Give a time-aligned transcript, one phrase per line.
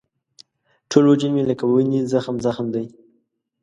[0.89, 2.85] ټول وجود مې لکه ونې زخم زخم دی.